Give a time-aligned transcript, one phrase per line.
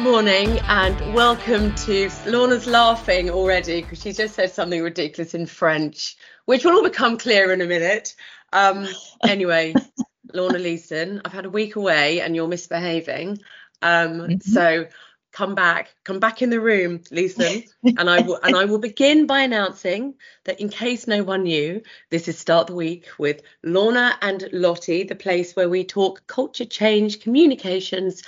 [0.00, 6.16] morning and welcome to Lorna's laughing already because she just said something ridiculous in French,
[6.44, 8.14] which will all become clear in a minute.
[8.52, 8.86] Um,
[9.24, 9.74] anyway,
[10.32, 13.40] Lorna Leeson, I've had a week away and you're misbehaving.
[13.82, 14.38] Um, mm-hmm.
[14.38, 14.86] So
[15.32, 19.26] come back, come back in the room, Leeson, and I will and I will begin
[19.26, 24.16] by announcing that in case no one knew, this is Start the Week with Lorna
[24.22, 28.22] and Lottie, the place where we talk culture change, communications,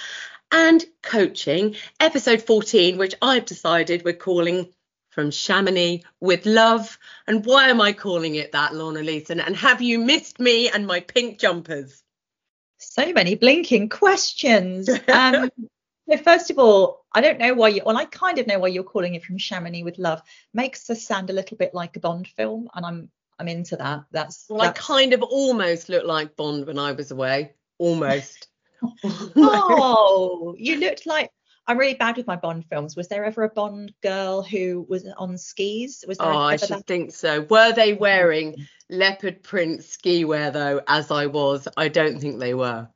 [0.52, 4.72] and coaching, episode 14, which I've decided we're calling
[5.10, 6.98] From Chamonix with Love.
[7.26, 9.40] And why am I calling it that, Lorna Leeson?
[9.40, 12.02] And have you missed me and my pink jumpers?
[12.78, 14.88] So many blinking questions.
[15.08, 15.50] Um,
[16.08, 18.68] so first of all, I don't know why you, well, I kind of know why
[18.68, 20.22] you're calling it From Chamonix with Love.
[20.54, 24.04] Makes us sound a little bit like a Bond film, and I'm I'm into that.
[24.10, 24.78] That's well, that's...
[24.78, 27.54] I kind of almost looked like Bond when I was away.
[27.78, 28.49] Almost.
[29.36, 31.30] oh, you looked like
[31.70, 32.96] I'm really bad with my Bond films.
[32.96, 36.04] Was there ever a Bond girl who was on skis?
[36.06, 36.86] Was there oh, I should that?
[36.88, 37.42] think so.
[37.42, 41.68] Were they wearing leopard print ski wear though, as I was?
[41.76, 42.88] I don't think they were.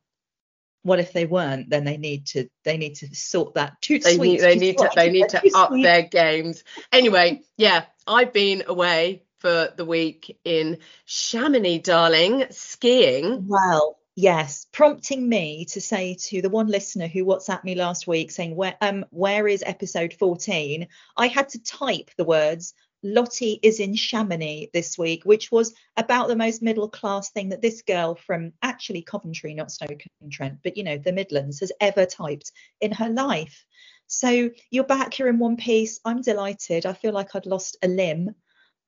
[0.82, 1.70] What if they weren't?
[1.70, 3.80] Then they need to they need to sort that.
[3.80, 4.32] Too they sweet.
[4.32, 5.84] Need, they need to they need to up sweet.
[5.84, 6.64] their games.
[6.90, 13.46] Anyway, yeah, I've been away for the week in Chamonix, darling, skiing.
[13.46, 18.30] Well, Yes, prompting me to say to the one listener who WhatsApped me last week
[18.30, 20.86] saying, where, um, where is episode 14?
[21.16, 22.74] I had to type the words,
[23.06, 27.60] Lottie is in Chamonix this week, which was about the most middle class thing that
[27.60, 32.50] this girl from actually Coventry, not Stoke-on-Trent, but you know, the Midlands has ever typed
[32.80, 33.66] in her life.
[34.06, 36.00] So you're back here in one piece.
[36.04, 36.86] I'm delighted.
[36.86, 38.34] I feel like I'd lost a limb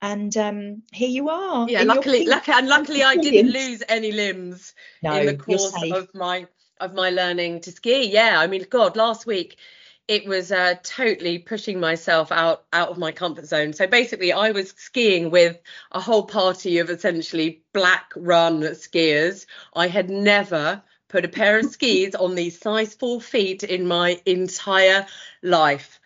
[0.03, 1.69] and um, here you are.
[1.69, 6.15] Yeah, luckily, lucky, and luckily I didn't lose any limbs no, in the course of
[6.15, 6.47] my
[6.81, 8.11] of my learning to ski.
[8.11, 9.57] Yeah, I mean, God, last week
[10.09, 13.73] it was uh, totally pushing myself out out of my comfort zone.
[13.73, 15.59] So basically, I was skiing with
[15.93, 19.47] a whole party of essentially black run skiers.
[19.75, 24.21] I had never put a pair of skis on these size four feet in my
[24.27, 25.07] entire
[25.43, 26.01] life.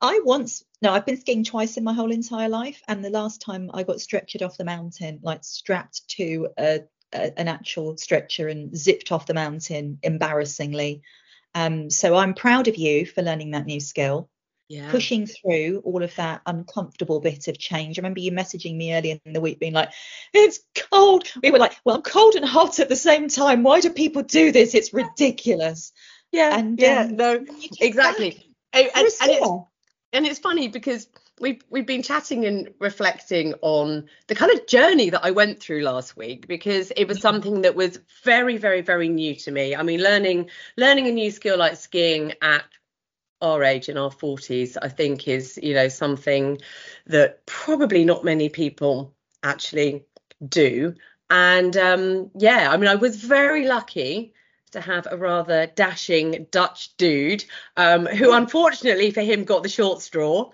[0.00, 3.40] I once no, I've been skiing twice in my whole entire life, and the last
[3.40, 6.80] time I got stretchered off the mountain, like strapped to a,
[7.12, 11.00] a, an actual stretcher and zipped off the mountain embarrassingly.
[11.54, 14.28] Um, so I'm proud of you for learning that new skill.
[14.68, 14.90] Yeah.
[14.90, 17.98] Pushing through all of that uncomfortable bit of change.
[17.98, 19.90] I remember you messaging me earlier in the week being like,
[20.32, 21.30] it's cold.
[21.42, 23.62] We were like, well, I'm cold and hot at the same time.
[23.62, 24.74] Why do people do this?
[24.74, 25.92] It's ridiculous.
[26.32, 26.58] Yeah.
[26.58, 27.44] And yeah, um, no,
[27.80, 28.50] exactly.
[28.72, 29.20] And, and, and it's,
[30.14, 31.08] and it's funny because
[31.40, 35.82] we've we've been chatting and reflecting on the kind of journey that I went through
[35.82, 39.74] last week because it was something that was very very very new to me.
[39.74, 42.64] I mean, learning learning a new skill like skiing at
[43.42, 46.58] our age in our 40s I think is you know something
[47.06, 50.04] that probably not many people actually
[50.46, 50.94] do
[51.28, 54.32] and um yeah I mean I was very lucky
[54.74, 57.44] to have a rather dashing Dutch dude
[57.76, 60.50] um, who, unfortunately for him, got the short straw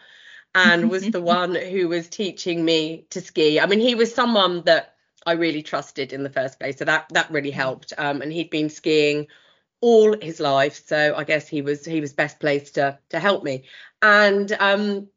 [0.54, 3.60] and was the one who was teaching me to ski.
[3.60, 4.94] I mean, he was someone that
[5.26, 7.92] I really trusted in the first place, so that that really helped.
[7.98, 9.26] Um, and he'd been skiing
[9.80, 13.42] all his life, so I guess he was he was best placed to to help
[13.42, 13.64] me.
[14.02, 15.08] And um,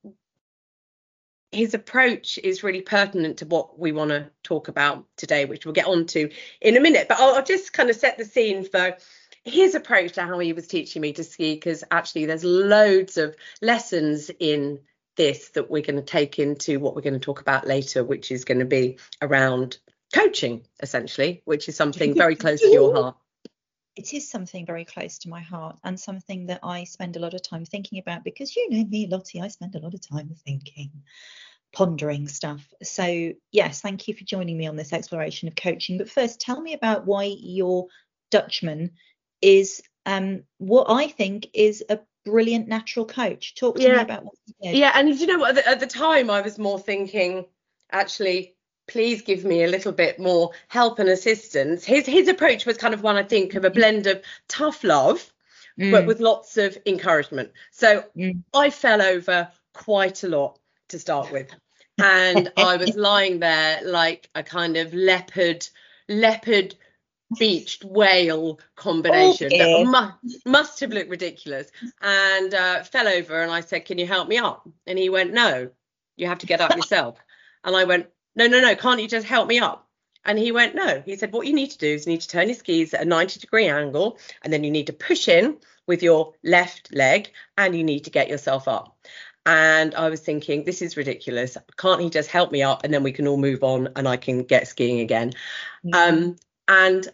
[1.54, 5.74] his approach is really pertinent to what we want to talk about today, which we'll
[5.74, 6.30] get on to
[6.62, 7.08] in a minute.
[7.08, 8.98] But I'll, I'll just kind of set the scene for
[9.46, 13.36] his approach to how he was teaching me to ski, because actually there's loads of
[13.62, 14.80] lessons in
[15.16, 18.32] this that we're going to take into what we're going to talk about later, which
[18.32, 19.78] is going to be around
[20.14, 23.18] coaching, essentially, which is something very close to your heart.
[23.96, 27.34] It is something very close to my heart and something that I spend a lot
[27.34, 30.36] of time thinking about because you know me, Lottie, I spend a lot of time
[30.46, 30.92] thinking
[31.74, 32.66] pondering stuff.
[32.82, 35.98] So, yes, thank you for joining me on this exploration of coaching.
[35.98, 37.88] But first, tell me about why your
[38.32, 38.92] Dutchman
[39.42, 43.56] is um, what I think is a brilliant natural coach.
[43.56, 43.96] Talk to yeah.
[43.96, 44.78] me about what he did.
[44.78, 45.50] Yeah, and you know what?
[45.50, 47.46] At the, at the time, I was more thinking,
[47.92, 48.56] actually,
[48.88, 51.84] please give me a little bit more help and assistance.
[51.84, 55.30] His his approach was kind of one, I think, of a blend of tough love.
[55.80, 55.90] Mm.
[55.90, 57.52] But with lots of encouragement.
[57.72, 58.44] So mm.
[58.54, 60.60] I fell over quite a lot
[60.90, 61.50] to start with
[61.98, 65.68] and I was lying there like a kind of leopard
[66.10, 66.76] leopard
[67.40, 69.84] beached whale combination okay.
[69.84, 71.72] that mu- must have looked ridiculous
[72.02, 75.34] and uh, fell over and I said can you help me up and he went
[75.34, 75.70] no
[76.16, 77.20] you have to get up yourself
[77.64, 79.88] and I went no no no can't you just help me up
[80.26, 82.28] and he went no he said what you need to do is you need to
[82.28, 85.58] turn your skis at a 90 degree angle and then you need to push in
[85.88, 88.98] with your left leg and you need to get yourself up.
[89.46, 91.58] And I was thinking, this is ridiculous.
[91.78, 94.16] Can't he just help me up and then we can all move on and I
[94.16, 95.34] can get skiing again?
[95.86, 95.94] Mm-hmm.
[95.94, 96.36] Um,
[96.70, 97.08] and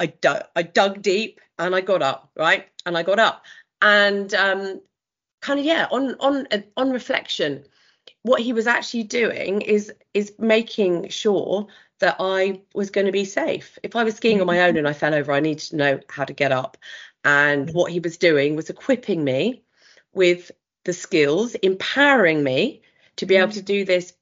[0.00, 2.66] I dug, I dug deep and I got up, right?
[2.84, 3.44] And I got up.
[3.80, 4.80] And um,
[5.40, 6.46] kind of yeah, on on
[6.76, 7.64] on reflection,
[8.22, 11.66] what he was actually doing is is making sure
[11.98, 13.78] that I was going to be safe.
[13.82, 16.00] If I was skiing on my own and I fell over, I needed to know
[16.08, 16.76] how to get up.
[17.24, 19.62] And what he was doing was equipping me
[20.12, 20.50] with
[20.84, 22.82] the skills, empowering me
[23.16, 24.12] to be able to do this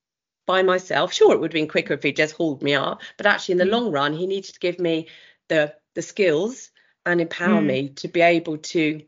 [0.47, 1.13] by myself.
[1.13, 3.59] Sure, it would have been quicker if he just hauled me up, but actually in
[3.59, 3.73] the mm.
[3.73, 5.09] long run, he needed to give me
[5.49, 6.71] the the skills
[7.07, 7.67] and empower mm.
[7.67, 9.03] me to be able to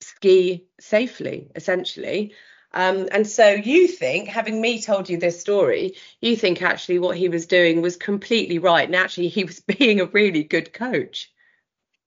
[0.00, 2.34] ski safely, essentially.
[2.74, 7.16] Um, and so you think, having me told you this story, you think actually what
[7.16, 11.30] he was doing was completely right, and actually he was being a really good coach.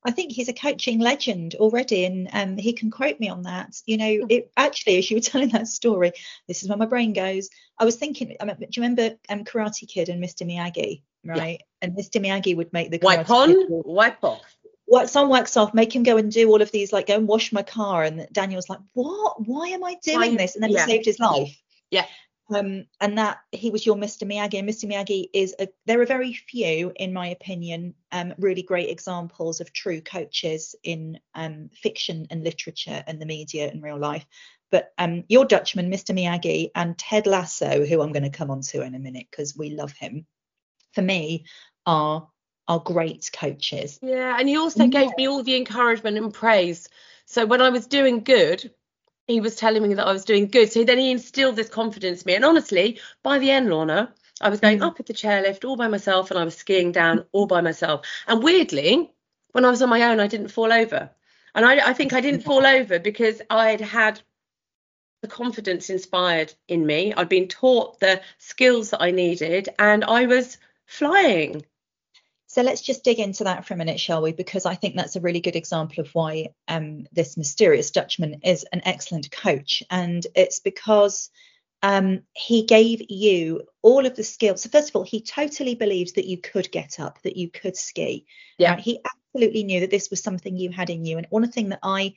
[0.08, 3.82] I think he's a coaching legend already, and um, he can quote me on that.
[3.86, 4.28] You know, hmm.
[4.30, 6.14] it actually, as you were telling that story,
[6.48, 7.50] this is where my brain goes.
[7.80, 10.48] I was thinking, I mean, do you remember um, Karate Kid and Mr.
[10.48, 11.60] Miyagi, right?
[11.60, 11.66] Yeah.
[11.82, 12.24] And Mr.
[12.24, 14.56] Miyagi would make the wipe on, wipe off.
[14.86, 17.28] What some works off, make him go and do all of these, like go and
[17.28, 18.04] wash my car.
[18.04, 19.46] And Daniel's like, what?
[19.46, 20.38] Why am I doing Why?
[20.38, 20.56] this?
[20.56, 20.86] And then yeah.
[20.86, 21.60] he saved his life.
[21.90, 22.06] Yeah
[22.54, 24.24] um, and that he was your Mr.
[24.24, 24.60] Miyagi.
[24.60, 24.90] And Mr.
[24.90, 29.74] Miyagi is a, there are very few, in my opinion, um, really great examples of
[29.74, 34.26] true coaches in um, fiction and literature and the media and real life.
[34.72, 36.16] But um, your Dutchman, Mr.
[36.16, 39.56] Miyagi, and Ted Lasso, who I'm going to come on to in a minute because
[39.56, 40.26] we love him,
[40.94, 41.46] for me,
[41.86, 42.28] are
[42.68, 44.00] are great coaches.
[44.02, 46.90] Yeah, and he also gave me all the encouragement and praise.
[47.26, 48.72] So when I was doing good,
[49.28, 50.72] he was telling me that I was doing good.
[50.72, 52.36] So then he instilled this confidence in me.
[52.36, 54.86] And honestly, by the end, Lorna, I was going mm.
[54.86, 58.06] up at the chairlift all by myself and I was skiing down all by myself.
[58.28, 59.12] And weirdly,
[59.54, 61.10] when I was on my own, I didn't fall over.
[61.56, 64.22] And I, I think I didn't fall over because I'd had
[65.22, 67.14] the confidence inspired in me.
[67.14, 71.66] I'd been taught the skills that I needed and I was flying.
[72.56, 74.32] So let's just dig into that for a minute, shall we?
[74.32, 78.66] Because I think that's a really good example of why um, this mysterious Dutchman is
[78.72, 79.84] an excellent coach.
[79.90, 81.30] And it's because
[81.84, 84.62] um, he gave you all of the skills.
[84.62, 87.76] So, first of all, he totally believes that you could get up, that you could
[87.76, 88.26] ski.
[88.58, 88.78] Yeah.
[88.78, 91.18] he absolutely knew that this was something you had in you.
[91.18, 92.14] And one thing that I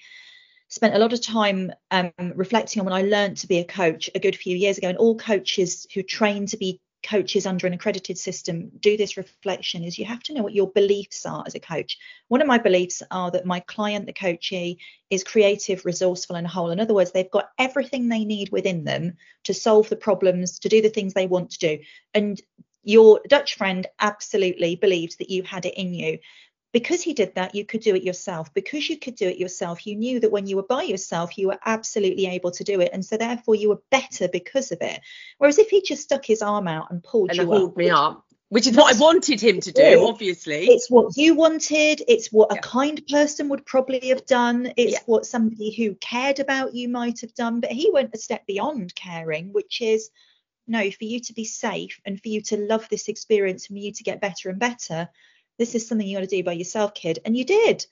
[0.68, 4.08] spent a lot of time um, reflecting on when I learned to be a coach
[4.14, 7.72] a good few years ago, and all coaches who train to be coaches under an
[7.72, 11.54] accredited system do this reflection is you have to know what your beliefs are as
[11.54, 11.96] a coach.
[12.28, 14.78] One of my beliefs are that my client, the coachee,
[15.10, 16.70] is creative, resourceful, and whole.
[16.70, 20.68] In other words, they've got everything they need within them to solve the problems, to
[20.68, 21.78] do the things they want to do.
[22.14, 22.40] And
[22.82, 26.18] your Dutch friend absolutely believed that you had it in you
[26.78, 28.54] because he did that, you could do it yourself.
[28.54, 31.48] Because you could do it yourself, you knew that when you were by yourself, you
[31.48, 32.90] were absolutely able to do it.
[32.92, 35.00] And so therefore you were better because of it.
[35.38, 37.90] Whereas if he just stuck his arm out and pulled and you pulled up, me
[37.90, 40.66] up, which is what I wanted him to do, obviously.
[40.66, 42.00] It's what you wanted.
[42.06, 42.58] It's what yeah.
[42.58, 44.72] a kind person would probably have done.
[44.76, 45.00] It's yeah.
[45.06, 47.58] what somebody who cared about you might have done.
[47.58, 50.10] But he went a step beyond caring, which is
[50.68, 53.82] no, for you to be safe and for you to love this experience, and for
[53.82, 55.08] you to get better and better,
[55.58, 57.18] this is something you got to do by yourself, kid.
[57.24, 57.84] And you did.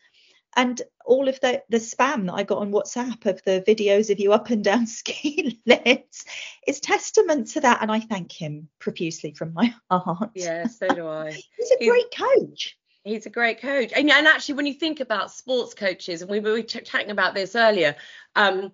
[0.57, 4.19] And all of the, the spam that I got on WhatsApp of the videos of
[4.19, 6.25] you up and down ski lifts
[6.67, 7.83] is testament to that.
[7.83, 10.31] And I thank him profusely from my heart.
[10.35, 11.33] Yeah, so do I.
[11.59, 12.79] He's a great coach.
[13.05, 13.93] He's a great coach.
[13.95, 17.55] And, and actually, when you think about sports coaches, and we were chatting about this
[17.55, 17.95] earlier,
[18.35, 18.73] um,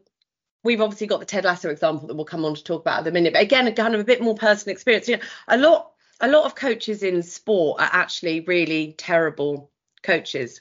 [0.65, 3.05] we've obviously got the Ted Lasso example that we'll come on to talk about at
[3.05, 3.35] the minute.
[3.35, 5.07] But again, a kind of a bit more personal experience.
[5.09, 9.71] You know, a lot a lot of coaches in sport are actually really terrible
[10.03, 10.61] coaches.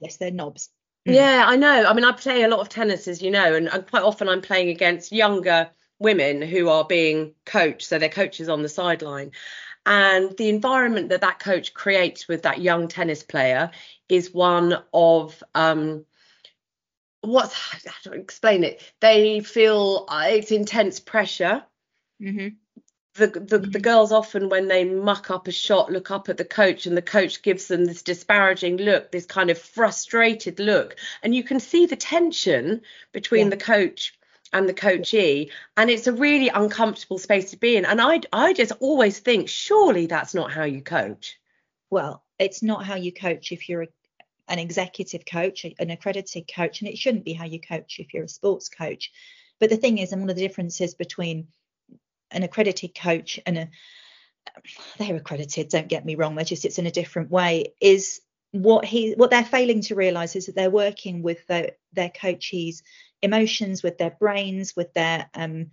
[0.00, 0.68] Yes, they're knobs.
[0.68, 0.72] Mm.
[1.14, 1.84] Yeah, I know.
[1.86, 4.28] I mean, I play a lot of tennis, as you know, and, and quite often
[4.28, 9.30] I'm playing against younger women who are being coached, so they're coaches on the sideline.
[9.86, 13.70] And the environment that that coach creates with that young tennis player
[14.08, 16.04] is one of um,
[17.20, 18.82] what's how do I explain it?
[19.00, 21.64] They feel uh, it's intense pressure.
[22.20, 22.48] Mm-hmm
[23.16, 23.80] the, the, the mm-hmm.
[23.80, 27.02] girls often when they muck up a shot look up at the coach and the
[27.02, 30.96] coach gives them this disparaging look this kind of frustrated look.
[31.22, 32.82] And you can see the tension
[33.12, 33.50] between yeah.
[33.50, 34.18] the coach
[34.52, 35.50] and the coachee.
[35.76, 37.84] And it's a really uncomfortable space to be in.
[37.84, 41.38] And i i just always think surely that's not how you coach.
[41.90, 43.88] Well it's not how you coach if you're a,
[44.48, 48.24] an executive coach an accredited coach and it shouldn't be how you coach if you're
[48.24, 49.10] a sports coach.
[49.58, 51.48] But the thing is and one of the differences between
[52.30, 53.68] an accredited coach and a
[54.98, 58.20] they're accredited don't get me wrong they're just it's in a different way is
[58.52, 62.82] what he what they're failing to realize is that they're working with their, their coaches
[63.22, 65.70] emotions with their brains with their um,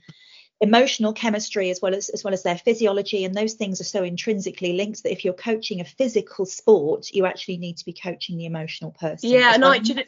[0.60, 4.03] emotional chemistry as well as as well as their physiology and those things are so
[4.03, 8.38] intrinsically linked that if you're coaching a physical sport you actually need to be coaching
[8.38, 9.72] the emotional person yeah and well.
[9.72, 10.05] I,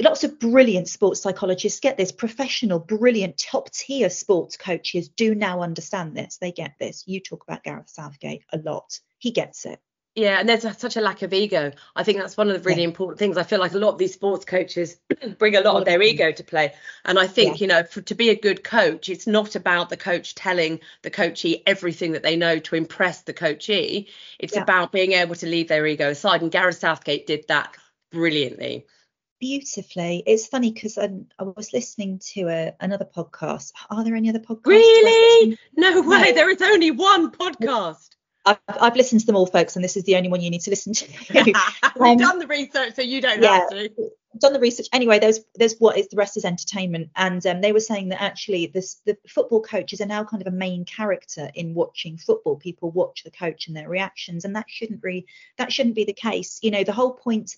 [0.00, 5.62] lots of brilliant sports psychologists get this professional brilliant top tier sports coaches do now
[5.62, 9.80] understand this they get this you talk about gareth southgate a lot he gets it
[10.18, 11.70] yeah, and there's a, such a lack of ego.
[11.94, 12.88] I think that's one of the really yeah.
[12.88, 13.36] important things.
[13.36, 14.96] I feel like a lot of these sports coaches
[15.38, 16.74] bring a lot of their ego to play.
[17.04, 17.64] And I think, yeah.
[17.64, 21.10] you know, for, to be a good coach, it's not about the coach telling the
[21.10, 24.08] coachee everything that they know to impress the coachee.
[24.40, 24.62] It's yeah.
[24.62, 26.42] about being able to leave their ego aside.
[26.42, 27.76] And Gareth Southgate did that
[28.10, 28.86] brilliantly.
[29.40, 30.24] Beautifully.
[30.26, 33.72] It's funny because I, I, was listening to a, another podcast.
[33.88, 34.66] Are there any other podcasts?
[34.66, 35.56] Really?
[35.76, 36.22] No way.
[36.22, 36.32] No.
[36.32, 38.08] There is only one podcast.
[38.44, 40.62] I've, I've, listened to them all, folks, and this is the only one you need
[40.62, 41.06] to listen to.
[41.34, 41.54] We've
[42.00, 43.90] um, done the research, so you don't yeah, have to.
[44.40, 45.18] Done the research anyway.
[45.18, 48.66] There's there's what is the rest is entertainment, and um, they were saying that actually
[48.66, 52.56] this the football coaches are now kind of a main character in watching football.
[52.56, 55.26] People watch the coach and their reactions, and that shouldn't be
[55.58, 56.58] that shouldn't be the case.
[56.62, 57.56] You know, the whole point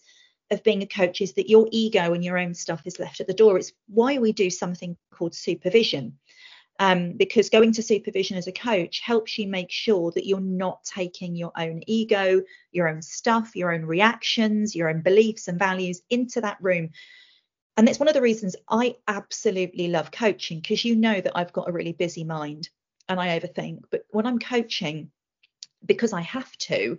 [0.51, 3.27] of being a coach is that your ego and your own stuff is left at
[3.27, 3.59] the door.
[3.59, 6.19] It's why we do something called supervision
[6.81, 10.83] um, because going to supervision as a coach helps you make sure that you're not
[10.83, 12.41] taking your own ego,
[12.73, 16.89] your own stuff, your own reactions, your own beliefs and values into that room.
[17.77, 21.53] And it's one of the reasons I absolutely love coaching because you know that I've
[21.53, 22.71] got a really busy mind
[23.11, 23.81] and I overthink.
[23.91, 25.11] But when I'm coaching,
[25.85, 26.97] because I have to,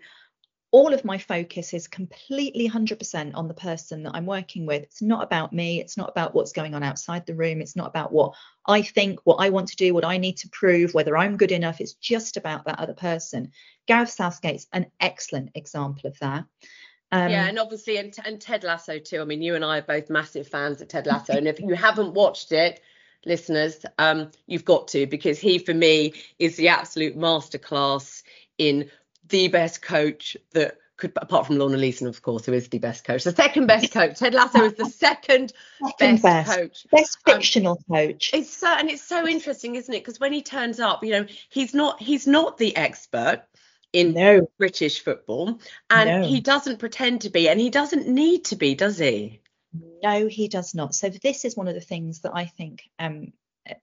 [0.72, 4.84] all of my focus is completely 100% on the person that I'm working with.
[4.84, 5.82] It's not about me.
[5.82, 7.62] It's not about what's going on outside the room.
[7.62, 8.36] It's not about what
[8.66, 11.52] I think, what I want to do, what I need to prove, whether I'm good
[11.52, 11.82] enough.
[11.82, 13.52] It's just about that other person.
[13.86, 16.46] Gareth Southgate's an excellent example of that.
[17.12, 19.20] Um, yeah, and obviously, and, and Ted Lasso too.
[19.20, 21.74] I mean, you and I are both massive fans of Ted Lasso, and if you
[21.74, 22.80] haven't watched it,
[23.26, 28.24] listeners, um, you've got to because he, for me, is the absolute masterclass
[28.58, 28.90] in
[29.32, 33.04] the best coach that could, apart from Lorna Leeson, of course, who is the best
[33.04, 34.20] coach, the second best coach.
[34.20, 35.52] Ted Lasso is the second,
[35.84, 38.30] second best, best, coach, best fictional um, coach.
[38.34, 40.00] It's so, and it's so interesting, isn't it?
[40.00, 43.44] Because when he turns up, you know, he's not he's not the expert
[43.92, 44.48] in no.
[44.60, 45.60] British football,
[45.90, 46.28] and no.
[46.28, 49.42] he doesn't pretend to be, and he doesn't need to be, does he?
[50.04, 50.94] No, he does not.
[50.94, 53.34] So this is one of the things that I think um,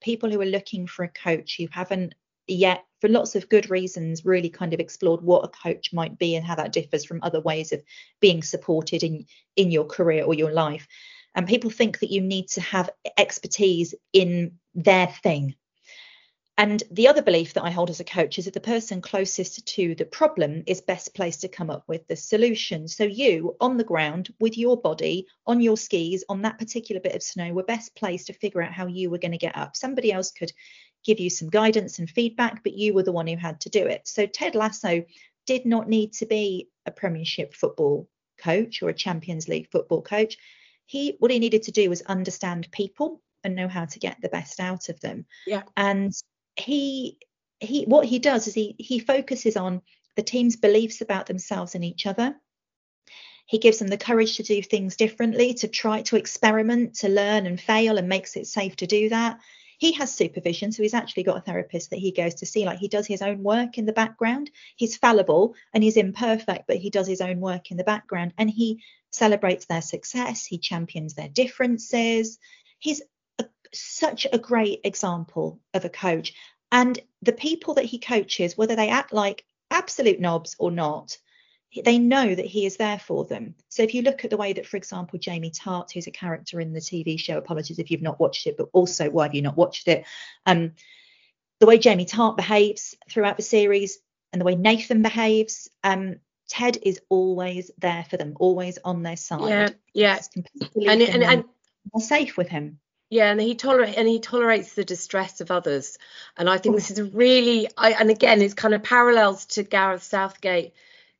[0.00, 2.14] people who are looking for a coach who haven't
[2.48, 6.34] yet for lots of good reasons really kind of explored what a coach might be
[6.34, 7.82] and how that differs from other ways of
[8.20, 9.26] being supported in
[9.56, 10.86] in your career or your life
[11.34, 15.54] and people think that you need to have expertise in their thing
[16.58, 19.64] and the other belief that I hold as a coach is that the person closest
[19.64, 22.88] to the problem is best placed to come up with the solution.
[22.88, 27.14] So you on the ground with your body on your skis on that particular bit
[27.14, 29.76] of snow were best placed to figure out how you were going to get up.
[29.76, 30.52] Somebody else could
[31.08, 33.86] give you some guidance and feedback, but you were the one who had to do
[33.86, 34.06] it.
[34.06, 35.04] So Ted Lasso
[35.46, 38.06] did not need to be a Premiership football
[38.38, 40.36] coach or a Champions League football coach.
[40.84, 44.28] He what he needed to do was understand people and know how to get the
[44.28, 45.24] best out of them.
[45.46, 45.62] Yeah.
[45.78, 46.12] And
[46.56, 47.16] he
[47.58, 49.80] he what he does is he he focuses on
[50.14, 52.36] the team's beliefs about themselves and each other.
[53.46, 57.46] He gives them the courage to do things differently, to try to experiment, to learn
[57.46, 59.40] and fail, and makes it safe to do that
[59.78, 62.66] he has supervision so he's actually got a therapist that he goes to see.
[62.66, 64.50] Like he does his own work in the background.
[64.76, 68.50] He's fallible and he's imperfect but he does his own work in the background and
[68.50, 70.44] he celebrates their success.
[70.44, 72.38] He champions their differences.
[72.78, 73.02] He's
[73.38, 76.34] a, such a great example of a coach.
[76.70, 81.16] And the people that he coaches whether they act like absolute knobs or not
[81.84, 83.54] they know that he is there for them.
[83.68, 86.60] So if you look at the way that, for example, Jamie Tartt, who's a character
[86.60, 89.42] in the TV show, apologies if you've not watched it, but also why have you
[89.42, 90.04] not watched it?
[90.46, 90.72] Um,
[91.60, 93.98] the way Jamie Tartt behaves throughout the series
[94.32, 96.16] and the way Nathan behaves, um,
[96.48, 99.48] Ted is always there for them, always on their side.
[99.48, 100.18] Yeah, yeah.
[100.74, 101.44] And, and, and,
[101.92, 102.78] and safe with him.
[103.10, 105.98] Yeah, and he tolerate and he tolerates the distress of others.
[106.36, 110.02] And I think this is really, I, and again, it's kind of parallels to Gareth
[110.02, 110.74] Southgate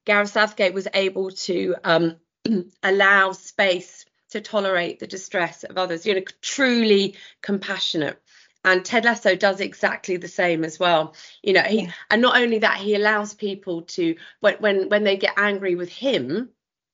[0.09, 2.17] Gareth Southgate was able to um,
[2.83, 8.19] allow space to tolerate the distress of others, you know, truly compassionate.
[8.65, 11.15] And Ted Lasso does exactly the same as well.
[11.43, 11.93] You know, he, yeah.
[12.11, 15.91] and not only that, he allows people to when when when they get angry with
[15.91, 16.49] him,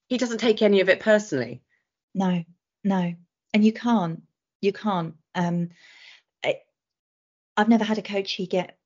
[0.08, 1.62] he doesn't take any of it personally.
[2.16, 2.42] No,
[2.82, 3.14] no,
[3.52, 4.22] and you can't,
[4.60, 5.14] you can't.
[5.36, 5.70] Um,
[6.44, 6.56] I,
[7.56, 8.76] I've never had a coach he get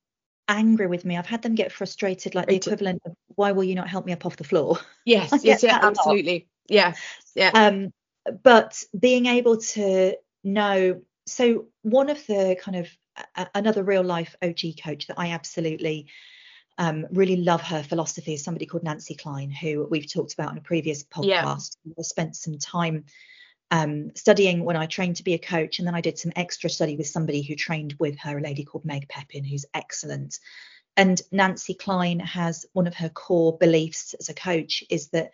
[0.47, 1.17] angry with me.
[1.17, 4.11] I've had them get frustrated, like the equivalent of why will you not help me
[4.11, 4.77] up off the floor?
[5.05, 6.47] Yes, yes, yeah, absolutely.
[6.67, 6.93] Yeah,
[7.33, 7.49] yeah.
[7.55, 7.91] Um,
[8.43, 12.87] but being able to know, so one of the kind of
[13.35, 16.07] uh, another real life OG coach that I absolutely
[16.77, 20.59] um, really love her philosophy is somebody called Nancy Kline, who we've talked about in
[20.59, 21.77] a previous podcast.
[21.85, 21.93] Yeah.
[21.97, 23.05] I spent some time
[23.71, 26.69] um, studying when I trained to be a coach, and then I did some extra
[26.69, 30.39] study with somebody who trained with her, a lady called Meg Pepin, who's excellent.
[30.99, 35.31] And Nancy Kline has one of her core beliefs as a coach is that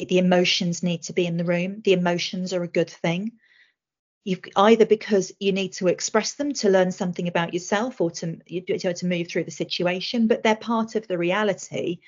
[0.00, 1.82] the emotions need to be in the room.
[1.84, 3.30] The emotions are a good thing.
[4.24, 8.38] You've either because you need to express them to learn something about yourself or to
[8.38, 12.00] to move through the situation, but they're part of the reality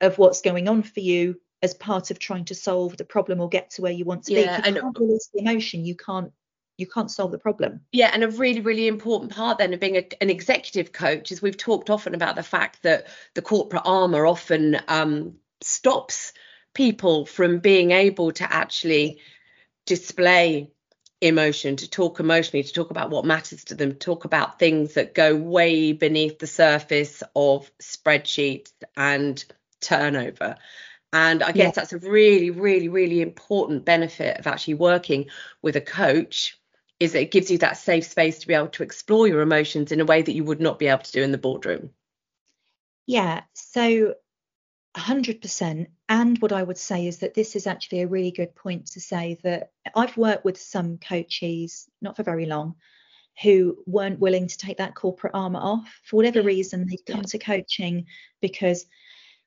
[0.00, 3.48] of what's going on for you as part of trying to solve the problem or
[3.50, 4.70] get to where you want to yeah, be.
[4.70, 6.32] You can't release the emotion, you can't
[6.76, 7.80] you can't solve the problem.
[7.92, 11.40] Yeah, and a really, really important part then of being a, an executive coach is
[11.40, 16.32] we've talked often about the fact that the corporate armor often um, stops
[16.74, 19.20] people from being able to actually
[19.86, 20.70] display
[21.20, 25.14] emotion, to talk emotionally, to talk about what matters to them, talk about things that
[25.14, 29.42] go way beneath the surface of spreadsheets and
[29.80, 30.56] turnover.
[31.12, 31.82] And I guess yeah.
[31.82, 35.26] that's a really, really, really important benefit of actually working
[35.62, 36.58] with a coach
[37.04, 39.92] is that it gives you that safe space to be able to explore your emotions
[39.92, 41.90] in a way that you would not be able to do in the boardroom.
[43.06, 43.42] Yeah.
[43.52, 44.14] So
[44.96, 45.86] 100%.
[46.08, 49.00] And what I would say is that this is actually a really good point to
[49.00, 52.76] say that I've worked with some coaches, not for very long,
[53.42, 56.46] who weren't willing to take that corporate armor off for whatever mm.
[56.46, 56.86] reason.
[56.86, 58.06] They'd come to coaching
[58.40, 58.86] because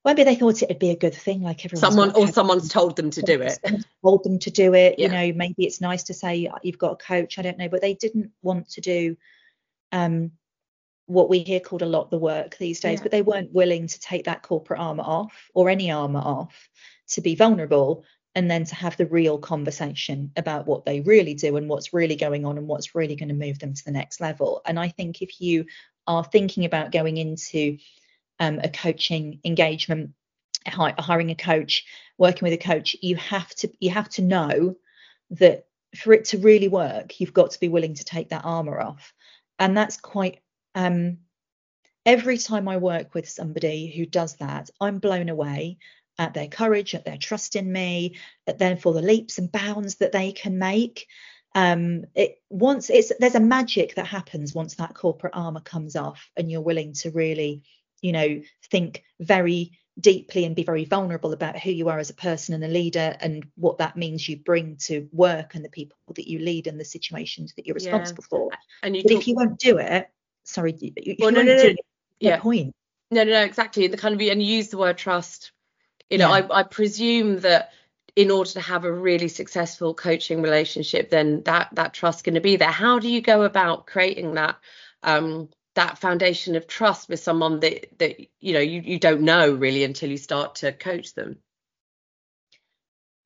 [0.07, 1.81] maybe they thought it'd be a good thing, like everyone.
[1.81, 3.59] Someone or someone's told them to do it.
[4.03, 4.97] Told them to do it.
[4.97, 5.07] Yeah.
[5.07, 7.37] You know, maybe it's nice to say you've got a coach.
[7.37, 9.17] I don't know, but they didn't want to do
[9.91, 10.31] um,
[11.07, 12.99] what we hear called a lot the work these days.
[12.99, 13.03] Yeah.
[13.03, 16.69] But they weren't willing to take that corporate armor off or any armor off
[17.09, 21.57] to be vulnerable and then to have the real conversation about what they really do
[21.57, 24.21] and what's really going on and what's really going to move them to the next
[24.21, 24.61] level.
[24.65, 25.65] And I think if you
[26.05, 27.77] are thinking about going into
[28.39, 30.11] um, a coaching engagement,
[30.67, 31.85] hiring a coach,
[32.17, 34.75] working with a coach, you have to you have to know
[35.31, 38.79] that for it to really work, you've got to be willing to take that armor
[38.79, 39.13] off,
[39.59, 40.39] and that's quite.
[40.75, 41.19] Um,
[42.05, 45.77] every time I work with somebody who does that, I'm blown away
[46.17, 48.15] at their courage, at their trust in me,
[48.47, 51.07] at then for the leaps and bounds that they can make.
[51.55, 56.29] Um, it once it's there's a magic that happens once that corporate armor comes off
[56.37, 57.63] and you're willing to really
[58.01, 62.15] you know think very deeply and be very vulnerable about who you are as a
[62.15, 65.97] person and a leader and what that means you bring to work and the people
[66.15, 68.29] that you lead and the situations that you're responsible yeah.
[68.29, 68.49] for.
[68.83, 70.07] And you but talk- if you won't do it,
[70.43, 71.79] sorry, you, well, no, no, no, it,
[72.19, 72.39] yeah.
[72.39, 72.75] point.
[73.09, 73.87] No, no, no, exactly.
[73.87, 75.51] The kind of and use the word trust.
[76.09, 76.47] You know, yeah.
[76.51, 77.71] I, I presume that
[78.15, 82.41] in order to have a really successful coaching relationship, then that that trust going to
[82.41, 82.71] be there.
[82.71, 84.57] How do you go about creating that?
[85.03, 89.51] Um, that foundation of trust with someone that that you know you, you don't know
[89.53, 91.37] really until you start to coach them.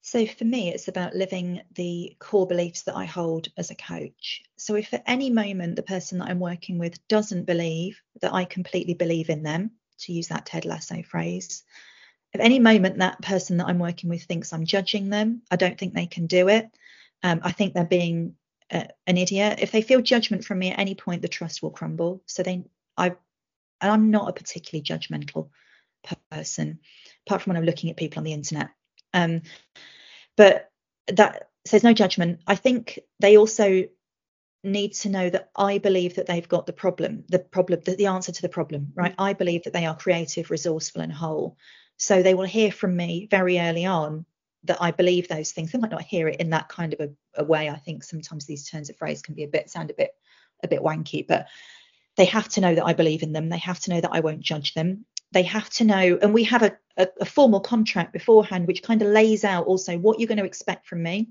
[0.01, 4.43] So for me it's about living the core beliefs that i hold as a coach.
[4.57, 8.43] So if at any moment the person that i'm working with doesn't believe that i
[8.43, 11.63] completely believe in them to use that ted lasso phrase
[12.33, 15.77] at any moment that person that i'm working with thinks i'm judging them i don't
[15.77, 16.69] think they can do it.
[17.23, 18.35] Um, i think they're being
[18.71, 19.59] an idiot.
[19.61, 22.23] If they feel judgment from me at any point, the trust will crumble.
[22.25, 22.63] So they,
[22.97, 23.15] I,
[23.81, 25.49] I'm not a particularly judgmental
[26.31, 26.79] person,
[27.25, 28.69] apart from when I'm looking at people on the internet.
[29.13, 29.41] Um,
[30.37, 30.71] but
[31.07, 32.39] that so there's no judgment.
[32.47, 33.83] I think they also
[34.63, 38.07] need to know that I believe that they've got the problem, the problem, the, the
[38.07, 39.13] answer to the problem, right?
[39.17, 41.57] I believe that they are creative, resourceful, and whole.
[41.97, 44.25] So they will hear from me very early on
[44.65, 45.71] that I believe those things.
[45.71, 47.69] They might not hear it in that kind of a, a, way.
[47.69, 50.11] I think sometimes these turns of phrase can be a bit sound a bit
[50.63, 51.47] a bit wanky, but
[52.17, 53.49] they have to know that I believe in them.
[53.49, 55.05] They have to know that I won't judge them.
[55.31, 59.01] They have to know, and we have a, a, a formal contract beforehand, which kind
[59.01, 61.29] of lays out also what you're going to expect from me.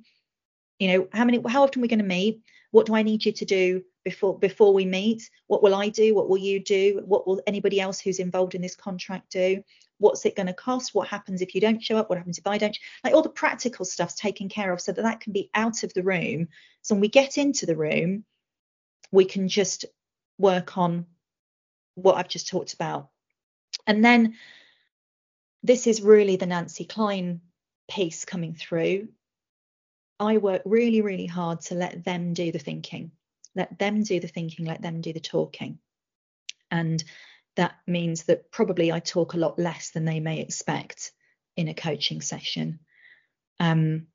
[0.79, 2.41] You know, how many, how often we're going to meet.
[2.71, 5.29] What do I need you to do before before we meet?
[5.47, 6.15] What will I do?
[6.15, 7.03] What will you do?
[7.05, 9.63] What will anybody else who's involved in this contract do?
[10.01, 10.95] What's it going to cost?
[10.95, 12.09] What happens if you don't show up?
[12.09, 15.03] What happens if i don't like all the practical stuff's taken care of so that
[15.03, 16.49] that can be out of the room.
[16.83, 18.25] So when we get into the room
[19.11, 19.85] we can just
[20.39, 21.07] work on
[21.95, 23.09] what i've just talked about.
[23.87, 24.37] And then
[25.63, 27.41] this is really the nancy kline
[27.91, 29.09] piece coming through.
[30.19, 33.13] I work really really hard to let them do the thinking.
[33.55, 35.79] Let them do the thinking let them do the talking.
[36.71, 37.03] And
[37.57, 41.13] that means that probably I talk a lot less than they may expect
[41.57, 42.81] in a coaching session.
[43.59, 44.07] Um,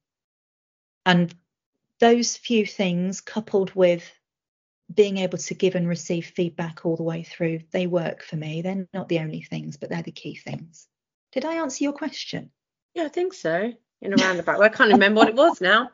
[1.05, 1.33] and
[1.99, 4.09] those few things, coupled with
[4.93, 8.61] being able to give and receive feedback all the way through, they work for me.
[8.61, 10.87] They're not the only things, but they're the key things.
[11.31, 12.51] Did I answer your question?
[12.93, 13.73] Yeah, I think so.
[14.01, 14.59] In a roundabout.
[14.59, 15.89] well, I can't remember what it was now.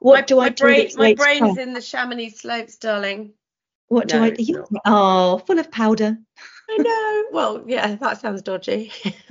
[0.00, 0.64] What my, do I do?
[0.64, 3.34] My brain, my brain's in the Chamonix slopes, darling.
[3.94, 4.66] What no, do I do?
[4.84, 6.18] Oh, full of powder.
[6.68, 7.24] I know.
[7.30, 8.90] Well, yeah, that sounds dodgy.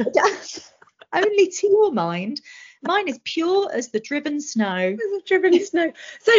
[1.14, 2.40] Only to your mind.
[2.82, 4.78] Mine is pure as the driven snow.
[4.78, 5.92] As the driven snow.
[6.22, 6.32] So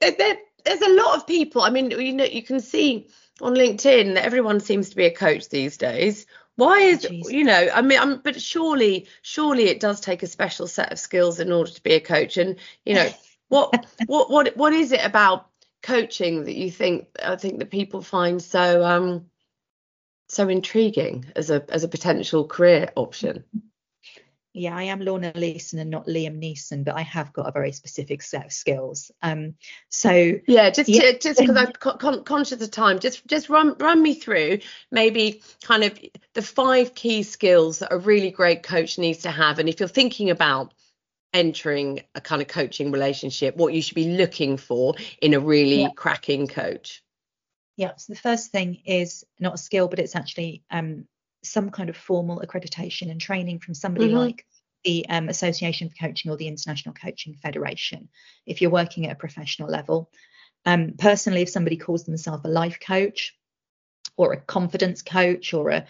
[0.00, 1.62] there, there's a lot of people.
[1.62, 3.08] I mean, you know, you can see
[3.40, 6.26] on LinkedIn that everyone seems to be a coach these days.
[6.54, 7.68] Why is oh, you know?
[7.74, 11.50] I mean, I'm, but surely, surely it does take a special set of skills in
[11.50, 12.36] order to be a coach.
[12.36, 13.08] And you know,
[13.48, 15.48] what, what, what, what is it about
[15.82, 19.26] coaching that you think I think that people find so um
[20.28, 23.44] so intriguing as a as a potential career option?
[24.56, 27.72] yeah, I am Lorna Leeson and not Liam Neeson, but I have got a very
[27.72, 29.10] specific set of skills.
[29.20, 29.56] Um,
[29.90, 31.12] so yeah, just yeah.
[31.20, 34.60] just because I'm con- conscious of time, just just run run me through
[34.90, 36.00] maybe kind of
[36.32, 39.90] the five key skills that a really great coach needs to have, and if you're
[39.90, 40.72] thinking about
[41.32, 45.82] entering a kind of coaching relationship, what you should be looking for in a really
[45.82, 45.90] yeah.
[45.94, 47.02] cracking coach.
[47.76, 47.92] Yeah.
[47.96, 51.06] So the first thing is not a skill, but it's actually um,
[51.44, 54.16] some kind of formal accreditation and training from somebody mm-hmm.
[54.16, 54.46] like
[54.84, 58.08] the um, Association for Coaching or the International Coaching Federation
[58.46, 60.10] if you're working at a professional level.
[60.64, 63.36] Um, personally, if somebody calls themselves a life coach
[64.16, 65.86] or a confidence coach or a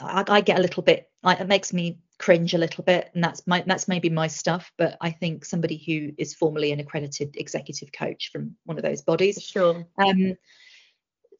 [0.00, 3.22] I, I get a little bit like it makes me cringe a little bit and
[3.22, 7.36] that's my that's maybe my stuff but i think somebody who is formally an accredited
[7.36, 10.34] executive coach from one of those bodies sure um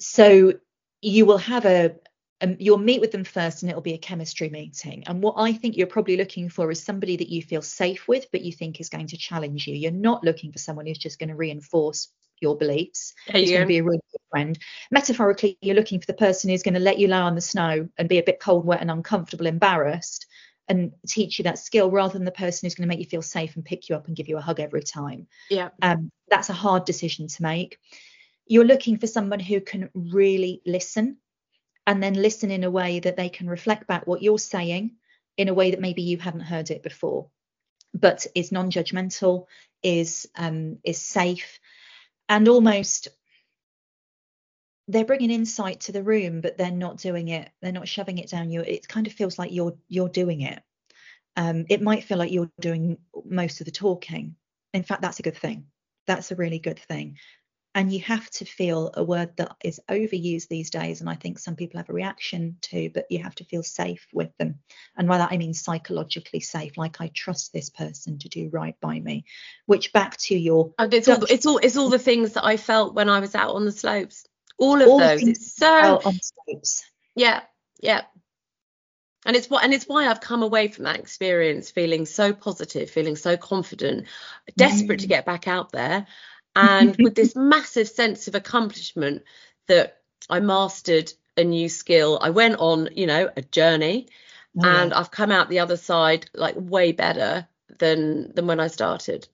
[0.00, 0.52] so
[1.00, 1.94] you will have a,
[2.40, 5.04] um, you'll meet with them first and it'll be a chemistry meeting.
[5.06, 8.26] And what I think you're probably looking for is somebody that you feel safe with,
[8.30, 9.74] but you think is going to challenge you.
[9.74, 12.08] You're not looking for someone who's just going to reinforce
[12.40, 13.14] your beliefs.
[13.26, 14.58] It's going to be a really good friend.
[14.92, 17.88] Metaphorically, you're looking for the person who's going to let you lie on the snow
[17.98, 20.26] and be a bit cold, wet, and uncomfortable, embarrassed,
[20.68, 23.22] and teach you that skill rather than the person who's going to make you feel
[23.22, 25.26] safe and pick you up and give you a hug every time.
[25.50, 25.70] Yeah.
[25.80, 27.78] Um, that's a hard decision to make.
[28.46, 31.18] You're looking for someone who can really listen
[31.86, 34.96] and then listen in a way that they can reflect back what you're saying
[35.36, 37.30] in a way that maybe you haven't heard it before
[37.94, 39.46] but is non-judgmental
[39.82, 41.60] is um, is safe
[42.28, 43.08] and almost
[44.88, 47.50] they're bringing insight to the room but they're not doing it.
[47.60, 50.60] They're not shoving it down you it kind of feels like you're you're doing it.
[51.36, 54.34] Um, it might feel like you're doing most of the talking.
[54.72, 55.66] In fact that's a good thing.
[56.06, 57.18] That's a really good thing.
[57.74, 61.38] And you have to feel a word that is overused these days and i think
[61.38, 64.60] some people have a reaction to but you have to feel safe with them.
[64.96, 68.74] And by that i mean psychologically safe like i trust this person to do right
[68.80, 69.26] by me.
[69.66, 72.56] Which back to your and it's all it's all it's all the things that i
[72.56, 74.26] felt when i was out on the slopes
[74.58, 76.00] all of all those it's so
[77.14, 77.40] yeah
[77.80, 78.02] yeah
[79.26, 82.88] and it's what and it's why I've come away from that experience feeling so positive,
[82.88, 84.06] feeling so confident,
[84.56, 85.02] desperate mm.
[85.02, 86.06] to get back out there
[86.54, 89.22] and with this massive sense of accomplishment
[89.66, 89.98] that
[90.30, 92.18] I mastered a new skill.
[92.20, 94.08] I went on, you know, a journey
[94.62, 97.46] oh, and I've come out the other side like way better
[97.78, 99.28] than than when I started.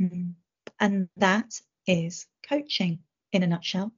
[0.00, 0.30] Mm-hmm.
[0.78, 3.00] And that is coaching
[3.32, 3.92] in a nutshell.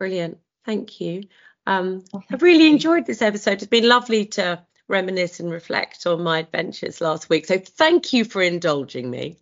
[0.00, 0.38] Brilliant.
[0.64, 1.24] Thank you.
[1.66, 3.52] Um, oh, I've really enjoyed this episode.
[3.52, 7.46] It's been lovely to reminisce and reflect on my adventures last week.
[7.46, 9.36] So thank you for indulging me.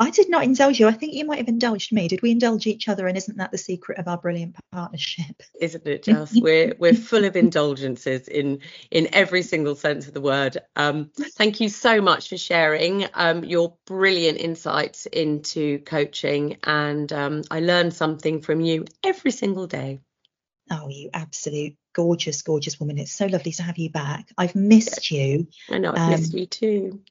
[0.00, 0.86] I did not indulge you.
[0.86, 2.06] I think you might have indulged me.
[2.06, 3.08] Did we indulge each other?
[3.08, 5.42] And isn't that the secret of our brilliant partnership?
[5.60, 6.40] Isn't it just?
[6.42, 8.60] we're we're full of indulgences in
[8.92, 10.58] in every single sense of the word.
[10.76, 17.42] Um, thank you so much for sharing um, your brilliant insights into coaching, and um,
[17.50, 19.98] I learn something from you every single day.
[20.70, 22.98] Oh, you absolute gorgeous, gorgeous woman!
[22.98, 24.28] It's so lovely to have you back.
[24.38, 25.48] I've missed you.
[25.68, 27.02] I know I've missed um, you too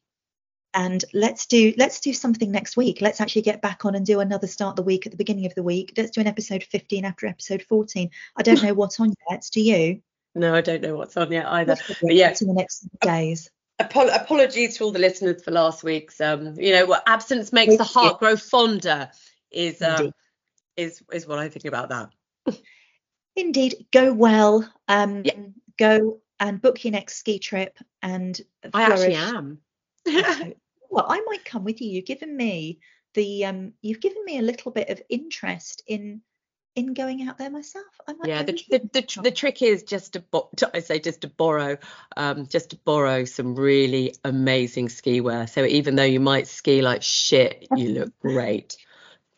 [0.78, 3.02] and let's do let's do something next week.
[3.02, 5.56] Let's actually get back on and do another start the week at the beginning of
[5.56, 5.92] the week.
[5.98, 9.50] Let's do an episode 15 after episode 14 i don't know what's on yet.
[9.52, 10.02] Do you?
[10.36, 11.76] No i don't know what's on yet either.
[12.02, 12.34] But yeah.
[12.40, 13.50] In the next days?
[13.80, 17.76] Apol- apologies to all the listeners for last week's um you know what absence makes
[17.76, 19.10] the heart grow fonder
[19.52, 20.12] is um
[20.76, 22.10] is is what i think about that.
[23.36, 23.88] Indeed.
[23.92, 25.34] Go well um yeah.
[25.80, 28.40] go and book your next ski trip and
[28.76, 29.58] i actually am
[30.90, 31.90] well, I might come with you.
[31.90, 32.80] You've given me
[33.14, 36.22] the um, you've given me a little bit of interest in
[36.78, 37.86] in going out there myself.
[38.24, 41.80] yeah, the, the, the, the, trick is just to, bo- I say just to borrow,
[42.16, 45.48] um, just to borrow some really amazing ski wear.
[45.48, 48.78] So even though you might ski like shit, you look great.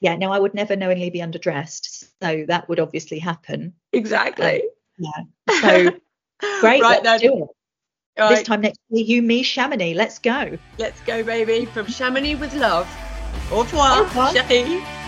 [0.02, 3.74] Yeah, no, I would never knowingly be underdressed, so that would obviously happen.
[3.94, 4.64] Exactly.
[4.64, 5.62] Um, yeah.
[5.62, 5.92] So
[6.60, 6.82] great.
[6.82, 7.48] right, then.
[8.20, 8.28] Do it.
[8.28, 8.38] Right.
[8.38, 9.94] This time next year, you, me, Chamonix.
[9.96, 10.58] Let's go.
[10.78, 11.66] Let's go, baby.
[11.66, 12.88] From Chamonix with love.
[13.52, 14.99] Au revoir, Au revoir.